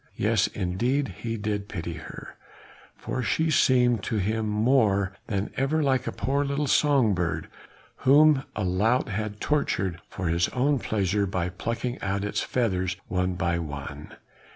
Yes, 0.15 0.47
indeed 0.47 1.09
he 1.21 1.37
did 1.37 1.67
pity 1.69 1.93
her, 1.93 2.35
for 2.97 3.21
she 3.21 3.51
seemed 3.51 4.01
to 4.05 4.17
him 4.17 4.49
more 4.49 5.13
than 5.27 5.51
ever 5.57 5.83
like 5.83 6.05
that 6.05 6.17
poor 6.17 6.43
little 6.43 6.65
song 6.65 7.13
bird 7.13 7.47
whom 7.97 8.41
a 8.55 8.63
lout 8.63 9.09
had 9.09 9.39
tortured 9.39 10.01
for 10.09 10.27
his 10.29 10.49
own 10.49 10.79
pleasure 10.79 11.27
by 11.27 11.49
plucking 11.49 12.01
out 12.01 12.23
its 12.25 12.41
feathers 12.41 12.95
one 13.09 13.35
by 13.35 13.59
one. 13.59 14.15